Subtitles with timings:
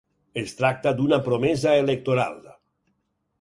[0.41, 2.41] Es tracta d’una promesa electoral.